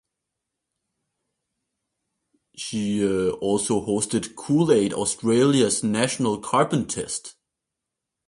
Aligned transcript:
She 2.55 3.05
also 3.07 3.85
hosted 3.85 4.35
Cool 4.35 4.71
Aid 4.71 4.93
Australia's 4.95 5.83
National 5.83 6.39
Carbon 6.39 6.87
Test. 6.87 7.35